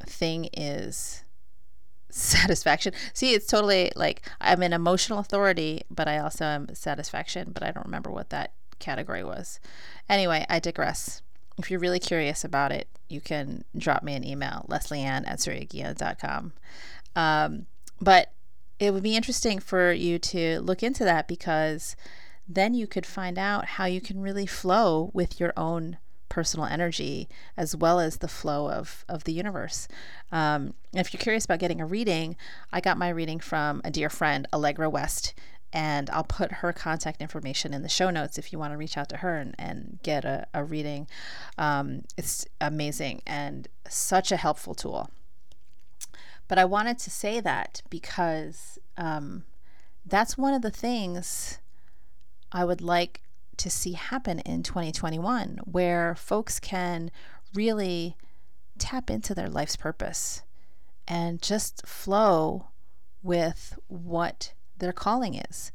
[0.04, 1.22] thing is
[2.10, 2.92] satisfaction.
[3.12, 7.70] See, it's totally like I'm an emotional authority, but I also am satisfaction, but I
[7.70, 9.60] don't remember what that category was.
[10.08, 11.22] Anyway, I digress.
[11.58, 16.52] If you're really curious about it, you can drop me an email, leslieann at.
[17.14, 17.66] Um,
[18.00, 18.32] but
[18.78, 21.96] it would be interesting for you to look into that because
[22.48, 27.28] then you could find out how you can really flow with your own personal energy
[27.56, 29.86] as well as the flow of, of the universe.
[30.32, 32.36] Um, if you're curious about getting a reading,
[32.72, 35.34] I got my reading from a dear friend, Allegra West,
[35.72, 38.96] and I'll put her contact information in the show notes if you want to reach
[38.96, 41.06] out to her and, and get a, a reading.
[41.56, 45.10] Um, it's amazing and such a helpful tool.
[46.48, 49.44] But I wanted to say that because um,
[50.04, 51.58] that's one of the things
[52.52, 53.22] I would like
[53.56, 57.10] to see happen in 2021, where folks can
[57.54, 58.16] really
[58.78, 60.42] tap into their life's purpose
[61.06, 62.68] and just flow
[63.22, 65.72] with what their calling is.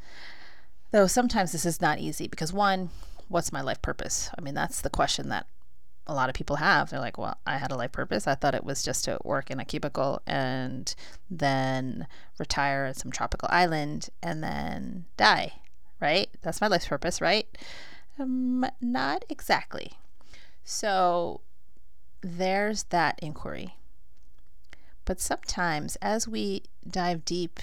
[0.91, 2.89] Though sometimes this is not easy because, one,
[3.27, 4.29] what's my life purpose?
[4.37, 5.45] I mean, that's the question that
[6.09, 6.89] a lot of people have.
[6.89, 8.27] They're like, well, I had a life purpose.
[8.27, 10.93] I thought it was just to work in a cubicle and
[11.29, 15.53] then retire at some tropical island and then die
[15.99, 16.29] right?
[16.41, 17.47] That's my life's purpose, right?
[18.17, 19.93] Um, not exactly.
[20.63, 21.41] So
[22.21, 23.75] there's that inquiry.
[25.05, 27.59] But sometimes, as we dive deep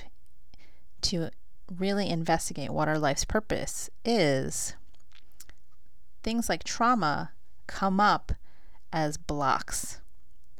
[1.02, 1.30] to
[1.74, 4.74] really investigate what our life's purpose is,
[6.22, 7.30] things like trauma
[7.66, 8.32] come up
[8.92, 10.00] as blocks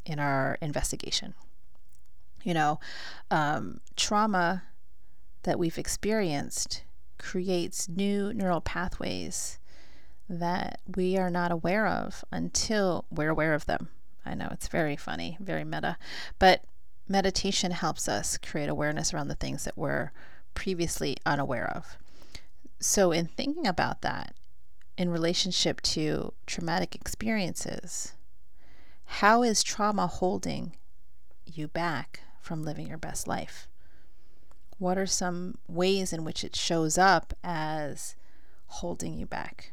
[0.05, 1.35] in our investigation.
[2.43, 2.81] You know,
[3.31, 4.65] um, trauma
[5.43, 6.85] that we've experienced
[7.19, 9.59] creates new neural pathways
[10.29, 13.89] that we are not aware of until we're aware of them.
[14.25, 15.97] I know it's very funny, very meta,
[16.39, 16.65] but
[17.09, 20.11] meditation helps us create awareness around the things that we're
[20.55, 21.97] previously unaware of.
[22.81, 24.35] So, in thinking about that
[24.97, 28.15] in relationship to traumatic experiences,
[29.05, 30.73] how is trauma holding
[31.45, 33.69] you back from living your best life?
[34.79, 38.15] What are some ways in which it shows up as
[38.67, 39.73] holding you back?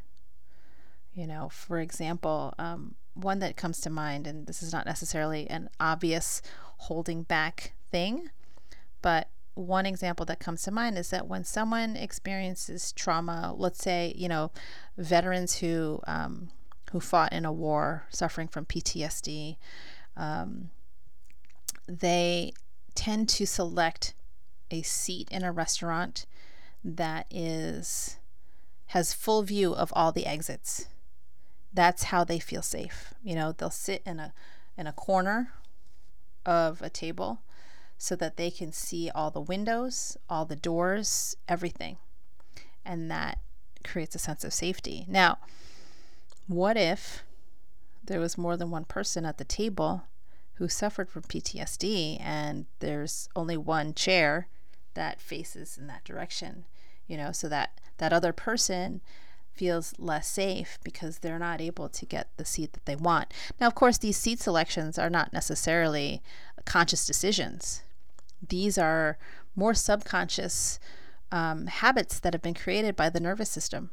[1.13, 5.49] You know, for example, um, one that comes to mind, and this is not necessarily
[5.49, 6.41] an obvious
[6.77, 8.29] holding back thing,
[9.01, 14.13] but one example that comes to mind is that when someone experiences trauma, let's say,
[14.15, 14.51] you know,
[14.97, 16.49] veterans who um,
[16.91, 19.57] who fought in a war, suffering from PTSD,
[20.17, 20.69] um,
[21.87, 22.53] they
[22.95, 24.13] tend to select
[24.71, 26.25] a seat in a restaurant
[26.83, 28.17] that is
[28.87, 30.87] has full view of all the exits.
[31.73, 33.13] That's how they feel safe.
[33.23, 34.33] You know, they'll sit in a
[34.77, 35.53] in a corner
[36.45, 37.41] of a table
[37.97, 41.97] so that they can see all the windows, all the doors, everything.
[42.85, 43.39] And that
[43.83, 45.05] creates a sense of safety.
[45.07, 45.37] Now,
[46.47, 47.23] what if
[48.03, 50.03] there was more than one person at the table
[50.55, 54.47] who suffered from PTSD and there's only one chair
[54.93, 56.65] that faces in that direction,
[57.07, 59.01] you know, so that that other person
[59.53, 63.31] feels less safe because they're not able to get the seat that they want.
[63.59, 66.21] Now, of course, these seat selections are not necessarily
[66.65, 67.83] conscious decisions.
[68.47, 69.17] These are
[69.55, 70.79] more subconscious
[71.31, 73.89] um, habits that have been created by the nervous system.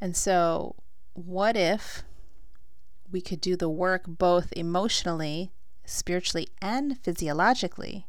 [0.00, 0.76] And so,
[1.14, 2.02] what if
[3.10, 5.50] we could do the work both emotionally,
[5.84, 8.06] spiritually, and physiologically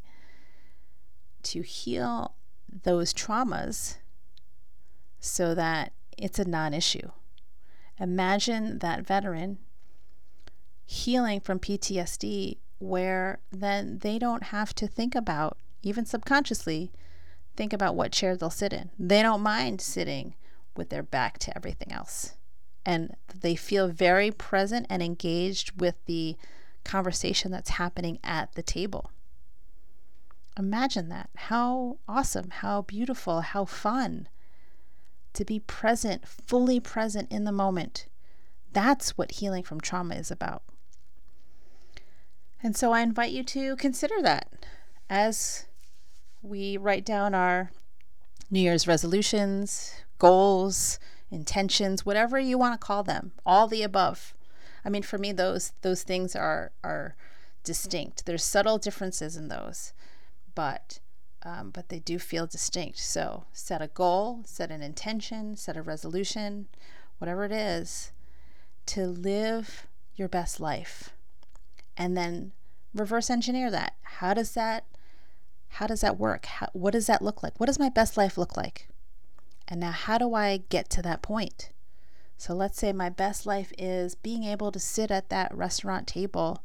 [1.43, 2.36] to heal
[2.84, 3.97] those traumas
[5.20, 7.11] so that it's a non issue?
[7.99, 9.57] Imagine that veteran
[10.86, 16.91] healing from PTSD where then they don't have to think about, even subconsciously,
[17.55, 18.89] think about what chair they'll sit in.
[18.99, 20.36] They don't mind sitting
[20.75, 22.36] with their back to everything else.
[22.86, 26.38] And they feel very present and engaged with the
[26.84, 29.11] conversation that's happening at the table.
[30.57, 31.30] Imagine that.
[31.36, 34.30] How awesome, how beautiful, how fun
[35.34, 38.07] to be present, fully present in the moment.
[38.71, 40.63] That's what healing from trauma is about.
[42.62, 44.49] And so I invite you to consider that
[45.10, 45.66] as
[46.41, 47.72] we write down our
[48.49, 50.99] New Year's resolutions, goals,
[51.30, 54.34] intentions, whatever you want to call them, all the above.
[54.84, 57.16] I mean, for me, those those things are are
[57.64, 58.26] distinct.
[58.26, 59.93] There's subtle differences in those,
[60.55, 60.99] but
[61.43, 62.99] um, but they do feel distinct.
[62.99, 66.68] So set a goal, set an intention, set a resolution,
[67.18, 68.12] whatever it is,
[68.88, 71.14] to live your best life
[71.97, 72.53] and then
[72.93, 73.95] reverse engineer that.
[74.01, 74.85] How does that
[75.69, 76.45] how does that work?
[76.45, 77.59] How, what does that look like?
[77.59, 78.87] What does my best life look like?
[79.67, 81.71] And now how do I get to that point?
[82.37, 86.63] So let's say my best life is being able to sit at that restaurant table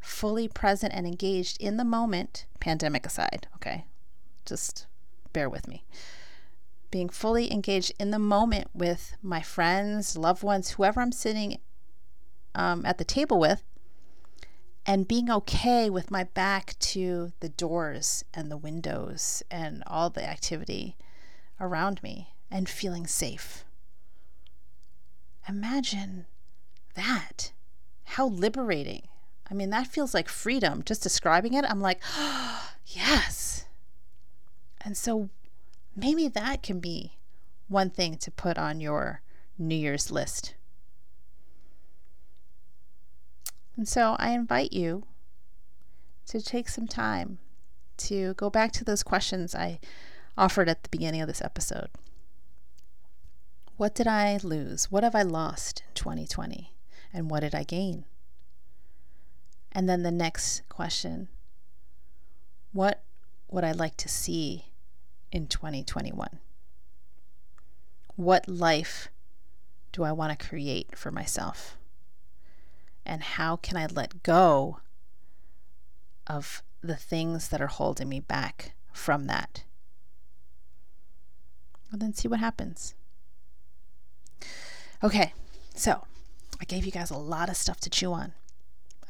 [0.00, 3.84] fully present and engaged in the moment, pandemic aside, okay?
[4.44, 4.86] Just
[5.32, 5.84] bear with me.
[6.90, 11.58] Being fully engaged in the moment with my friends, loved ones, whoever I'm sitting
[12.54, 13.64] um, at the table with,
[14.86, 20.24] and being okay with my back to the doors and the windows and all the
[20.24, 20.96] activity
[21.60, 23.64] around me and feeling safe.
[25.48, 26.26] Imagine
[26.94, 27.52] that.
[28.04, 29.08] How liberating.
[29.50, 30.82] I mean, that feels like freedom.
[30.84, 33.64] Just describing it, I'm like, oh, yes.
[34.80, 35.28] And so
[35.96, 37.18] maybe that can be
[37.68, 39.22] one thing to put on your
[39.58, 40.54] New Year's list.
[43.76, 45.04] And so I invite you
[46.26, 47.38] to take some time
[47.98, 49.80] to go back to those questions I
[50.36, 51.88] offered at the beginning of this episode.
[53.76, 54.90] What did I lose?
[54.90, 56.72] What have I lost in 2020?
[57.12, 58.04] And what did I gain?
[59.72, 61.28] And then the next question
[62.72, 63.02] What
[63.50, 64.66] would I like to see
[65.30, 66.40] in 2021?
[68.16, 69.08] What life
[69.92, 71.76] do I want to create for myself?
[73.06, 74.80] And how can I let go
[76.26, 79.64] of the things that are holding me back from that?
[81.92, 82.94] And then see what happens.
[85.02, 85.32] Okay,
[85.74, 86.04] so
[86.60, 88.32] I gave you guys a lot of stuff to chew on.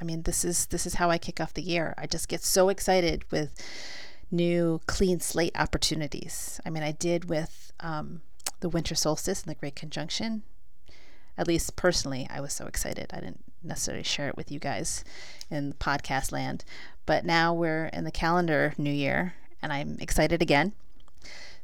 [0.00, 1.94] I mean, this is this is how I kick off the year.
[1.96, 3.54] I just get so excited with
[4.30, 6.60] new clean slate opportunities.
[6.66, 8.22] I mean, I did with um,
[8.60, 10.42] the winter solstice and the Great Conjunction
[11.38, 13.10] at least personally, I was so excited.
[13.12, 15.04] I didn't necessarily share it with you guys
[15.50, 16.64] in podcast land.
[17.04, 20.72] But now we're in the calendar new year, and I'm excited again.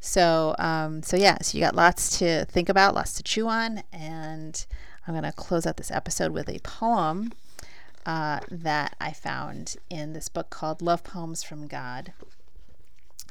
[0.00, 3.82] So, um, so yeah, so you got lots to think about, lots to chew on,
[3.92, 4.64] and
[5.06, 7.32] I'm going to close out this episode with a poem
[8.04, 12.12] uh, that I found in this book called Love Poems from God.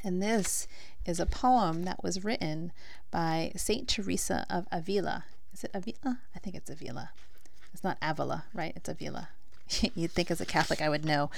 [0.04, 0.68] And this
[1.06, 2.72] is a poem that was written
[3.12, 5.26] by Saint Teresa of Avila.
[5.62, 6.18] Is it Avila?
[6.36, 7.12] I think it's Avila.
[7.72, 8.74] It's not Avila, right?
[8.76, 9.30] It's Avila.
[9.96, 11.30] You'd think as a Catholic I would know.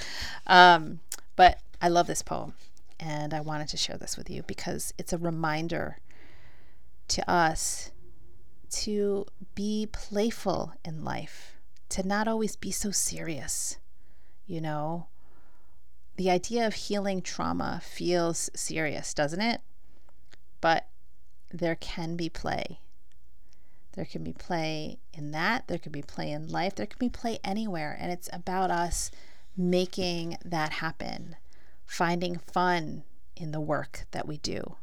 [0.46, 1.00] Um,
[1.36, 2.54] but I love this poem,
[2.98, 5.98] and I wanted to share this with you because it's a reminder
[7.08, 7.90] to us
[8.70, 11.56] to be playful in life,
[11.90, 13.76] to not always be so serious.
[14.46, 15.08] You know,
[16.16, 19.60] the idea of healing trauma feels serious, doesn't it?
[20.62, 20.86] But
[21.52, 22.78] there can be play.
[23.94, 25.68] There can be play in that.
[25.68, 26.74] There can be play in life.
[26.74, 27.96] There can be play anywhere.
[27.98, 29.10] And it's about us
[29.56, 31.36] making that happen,
[31.86, 33.04] finding fun
[33.36, 34.76] in the work that we do.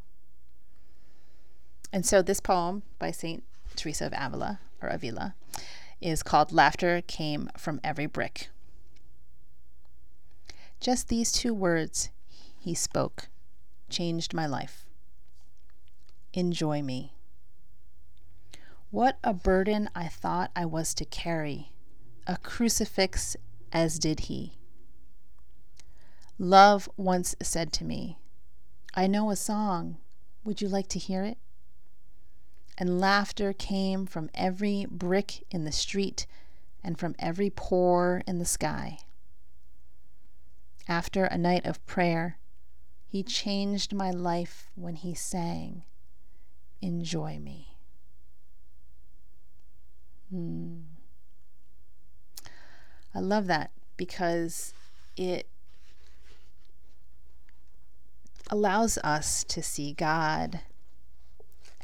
[1.91, 3.43] And so this poem by St.
[3.75, 5.35] Teresa of Avila or Avila
[5.99, 8.49] is called Laughter Came from Every Brick.
[10.79, 12.09] Just these two words
[12.59, 13.27] he spoke
[13.89, 14.85] changed my life.
[16.33, 17.13] Enjoy me.
[18.91, 21.71] What a burden I thought I was to carry,
[22.27, 23.37] a crucifix
[23.71, 24.57] as did he.
[26.37, 28.17] Love once said to me,
[28.93, 29.95] I know a song.
[30.43, 31.37] Would you like to hear it?
[32.77, 36.27] And laughter came from every brick in the street
[36.83, 38.99] and from every pore in the sky.
[40.89, 42.39] After a night of prayer,
[43.07, 45.85] he changed my life when he sang,
[46.81, 47.70] Enjoy me.
[50.31, 50.77] Hmm.
[53.13, 54.73] I love that because
[55.17, 55.47] it
[58.49, 60.61] allows us to see God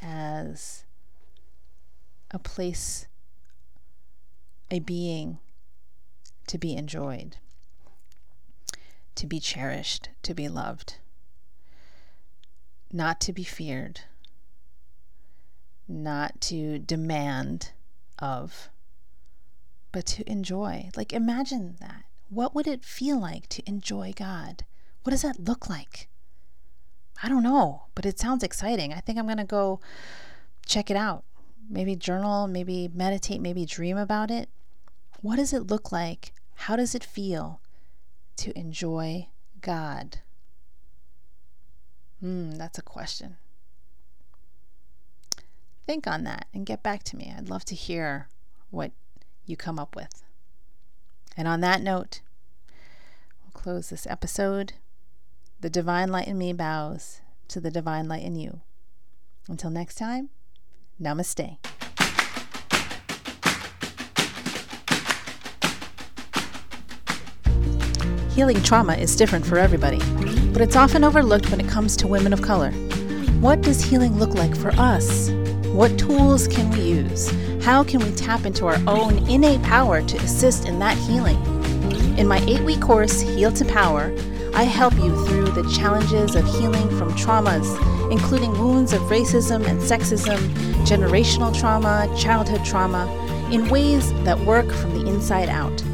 [0.00, 0.84] as
[2.30, 3.06] a place,
[4.70, 5.38] a being
[6.46, 7.36] to be enjoyed,
[9.14, 10.96] to be cherished, to be loved,
[12.90, 14.00] not to be feared,
[15.86, 17.72] not to demand
[18.18, 18.70] of
[19.92, 20.90] but to enjoy.
[20.96, 22.04] Like, imagine that.
[22.28, 24.64] What would it feel like to enjoy God?
[25.02, 26.08] What does that look like?
[27.22, 28.92] I don't know, but it sounds exciting.
[28.92, 29.80] I think I'm going to go
[30.66, 31.24] check it out.
[31.68, 34.48] Maybe journal, maybe meditate, maybe dream about it.
[35.20, 36.32] What does it look like?
[36.54, 37.60] How does it feel
[38.36, 39.28] to enjoy
[39.60, 40.18] God?
[42.20, 43.36] Hmm, that's a question.
[45.88, 47.32] Think on that and get back to me.
[47.34, 48.28] I'd love to hear
[48.68, 48.92] what
[49.46, 50.22] you come up with.
[51.34, 52.20] And on that note,
[53.42, 54.74] we'll close this episode.
[55.62, 58.60] The divine light in me bows to the divine light in you.
[59.48, 60.28] Until next time,
[61.00, 61.56] namaste.
[68.34, 70.00] Healing trauma is different for everybody,
[70.52, 72.72] but it's often overlooked when it comes to women of color.
[73.40, 75.30] What does healing look like for us?
[75.72, 77.30] What tools can we use?
[77.62, 81.36] How can we tap into our own innate power to assist in that healing?
[82.18, 84.12] In my eight week course, Heal to Power,
[84.54, 87.70] I help you through the challenges of healing from traumas,
[88.10, 90.38] including wounds of racism and sexism,
[90.86, 93.06] generational trauma, childhood trauma,
[93.52, 95.84] in ways that work from the inside out.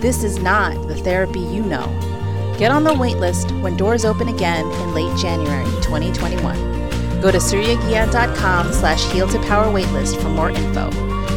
[0.00, 1.86] This is not the therapy you know.
[2.58, 6.73] Get on the waitlist when doors open again in late January 2021.
[7.24, 10.90] Go to suryagia.com slash heal to power waitlist for more info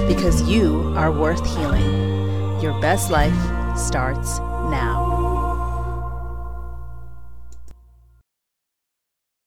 [0.06, 2.60] because you are worth healing.
[2.62, 3.34] Your best life
[3.78, 5.07] starts now.